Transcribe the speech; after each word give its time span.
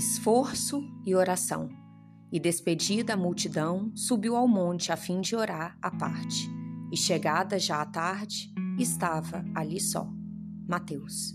esforço 0.00 0.82
e 1.04 1.14
oração. 1.14 1.68
E 2.32 2.40
despedida 2.40 3.12
a 3.12 3.16
multidão, 3.18 3.92
subiu 3.94 4.34
ao 4.34 4.48
monte 4.48 4.90
a 4.90 4.96
fim 4.96 5.20
de 5.20 5.36
orar 5.36 5.76
à 5.82 5.90
parte. 5.90 6.48
E 6.90 6.96
chegada 6.96 7.58
já 7.58 7.82
a 7.82 7.86
tarde, 7.86 8.50
estava 8.78 9.44
ali 9.54 9.78
só. 9.78 10.10
Mateus. 10.66 11.34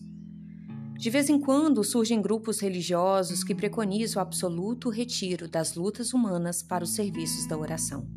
De 0.98 1.10
vez 1.12 1.30
em 1.30 1.39
quando 1.39 1.84
surgem 1.84 2.20
grupos 2.21 2.60
religiosos 2.60 3.43
que 3.43 3.54
preconizam 3.54 4.20
o 4.20 4.25
absoluto 4.25 4.89
retiro 4.89 5.47
das 5.47 5.75
lutas 5.75 6.11
humanas 6.11 6.64
para 6.64 6.84
os 6.84 6.96
serviços 6.96 7.46
da 7.46 7.57
oração. 7.57 8.10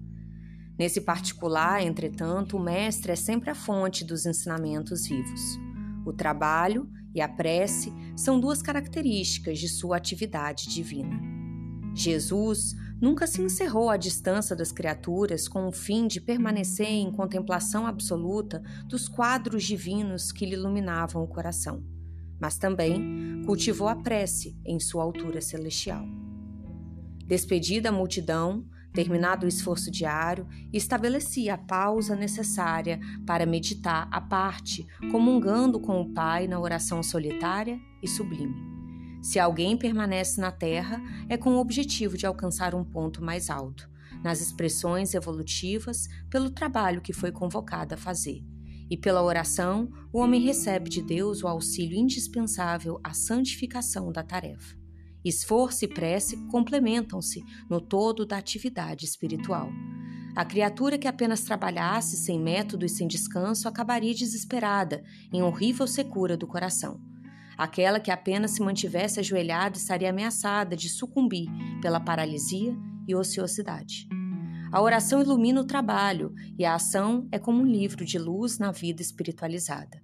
Nesse 0.79 1.03
particular, 1.03 1.83
entretanto, 1.83 2.57
o 2.57 2.61
Mestre 2.61 3.13
é 3.13 3.17
sempre 3.17 3.51
a 3.51 3.55
fonte 3.55 4.03
dos 4.03 4.25
ensinamentos 4.25 5.07
vivos. 5.09 5.59
O 6.07 6.13
trabalho 6.13 6.89
e 7.19 7.21
a 7.21 7.29
prece 7.29 7.93
são 8.17 8.39
duas 8.39 8.63
características 8.63 9.59
de 9.59 9.69
sua 9.69 9.97
atividade 9.97 10.69
divina. 10.69 11.21
Jesus 11.93 12.77
nunca 13.01 13.27
se 13.27 13.43
encerrou 13.43 13.91
à 13.91 13.97
distância 13.97 14.55
das 14.55 14.71
criaturas 14.71 15.49
com 15.49 15.67
o 15.67 15.73
fim 15.73 16.07
de 16.07 16.21
permanecer 16.21 16.87
em 16.87 17.11
contemplação 17.11 17.87
absoluta 17.87 18.63
dos 18.87 19.09
quadros 19.09 19.65
divinos 19.65 20.31
que 20.31 20.47
lhe 20.47 20.55
iluminavam 20.55 21.23
o 21.23 21.27
coração, 21.27 21.83
mas 22.41 22.57
também 22.57 23.43
cultivou 23.45 23.89
a 23.89 23.97
prece 23.97 24.57
em 24.65 24.79
sua 24.79 25.03
altura 25.03 25.41
celestial. 25.41 26.07
Despedida 27.27 27.89
a 27.89 27.93
multidão, 27.93 28.65
Terminado 28.99 29.47
o 29.47 29.49
esforço 29.49 29.93
diário, 29.93 30.45
estabelecia 30.73 31.55
a 31.55 31.57
pausa 31.57 32.17
necessária 32.17 32.99
para 33.25 33.47
meditar 33.47 34.09
à 34.11 34.21
parte, 34.21 34.85
comungando 35.13 35.79
com 35.79 36.01
o 36.01 36.13
Pai 36.13 36.49
na 36.49 36.59
oração 36.59 37.01
solitária 37.01 37.79
e 38.03 38.09
sublime. 38.09 38.57
Se 39.23 39.39
alguém 39.39 39.77
permanece 39.77 40.41
na 40.41 40.51
Terra, 40.51 41.01
é 41.29 41.37
com 41.37 41.51
o 41.51 41.61
objetivo 41.61 42.17
de 42.17 42.27
alcançar 42.27 42.75
um 42.75 42.83
ponto 42.83 43.23
mais 43.23 43.51
alto, 43.51 43.89
nas 44.21 44.41
expressões 44.41 45.15
evolutivas, 45.15 46.09
pelo 46.29 46.51
trabalho 46.51 47.01
que 47.01 47.13
foi 47.13 47.31
convocado 47.31 47.95
a 47.95 47.97
fazer. 47.97 48.43
E 48.91 48.97
pela 48.97 49.23
oração, 49.23 49.93
o 50.13 50.19
homem 50.19 50.41
recebe 50.41 50.91
de 50.91 51.03
Deus 51.03 51.45
o 51.45 51.47
auxílio 51.47 51.97
indispensável 51.97 52.99
à 53.05 53.15
santificação 53.15 54.11
da 54.11 54.25
tarefa. 54.25 54.78
Esforço 55.29 55.85
e 55.85 55.89
prece 55.89 56.39
complementam-se 56.47 57.45
no 57.69 57.83
todo 57.83 58.25
da 58.25 58.39
atividade 58.39 59.05
espiritual. 59.05 59.71
A 60.35 60.43
criatura 60.43 60.97
que 60.97 61.07
apenas 61.07 61.43
trabalhasse 61.43 62.17
sem 62.17 62.41
método 62.41 62.87
e 62.87 62.89
sem 62.89 63.07
descanso 63.07 63.69
acabaria 63.69 64.15
desesperada, 64.15 65.05
em 65.31 65.43
horrível 65.43 65.87
secura 65.87 66.35
do 66.35 66.47
coração. 66.47 66.99
Aquela 67.59 68.01
que 68.01 68.11
apenas 68.11 68.53
se 68.53 68.63
mantivesse 68.63 69.21
ajoelhada 69.21 69.77
estaria 69.77 70.09
ameaçada 70.09 70.75
de 70.75 70.89
sucumbir 70.89 71.47
pela 71.83 72.01
paralisia 72.01 72.75
e 73.07 73.15
ociosidade. 73.15 74.09
A 74.73 74.81
oração 74.81 75.21
ilumina 75.21 75.61
o 75.61 75.67
trabalho 75.67 76.35
e 76.59 76.65
a 76.65 76.75
ação 76.75 77.29
é 77.31 77.39
como 77.39 77.61
um 77.61 77.67
livro 77.67 78.03
de 78.03 78.19
luz 78.19 78.59
na 78.59 78.73
vida 78.73 79.03
espiritualizada. 79.03 80.03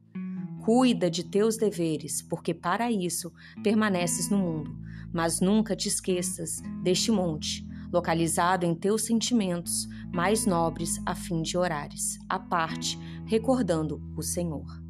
Cuida 0.63 1.11
de 1.11 1.25
teus 1.25 1.57
deveres, 1.57 2.21
porque 2.21 2.53
para 2.53 2.91
isso 2.91 3.33
permaneces 3.63 4.29
no 4.29 4.39
mundo, 4.39 4.84
mas 5.15 5.41
nunca 5.41 5.77
te 5.77 5.89
esqueças 5.89 6.61
deste 6.83 7.11
monte, 7.11 7.67
localizado 7.93 8.67
em 8.67 8.75
teus 8.75 9.03
sentimentos 9.03 9.89
mais 10.13 10.45
nobres 10.45 11.01
a 11.07 11.15
fim 11.15 11.41
de 11.41 11.57
orares, 11.57 12.19
à 12.29 12.39
parte, 12.39 12.99
recordando 13.25 14.03
o 14.17 14.23
Senhor. 14.23 14.84